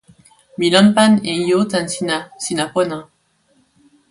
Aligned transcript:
mi 0.57 0.67
lanpan 0.73 1.11
e 1.31 1.31
ijo 1.41 1.59
tan 1.71 1.85
sina. 1.93 2.17
sina 2.43 2.65
pona! 2.73 2.97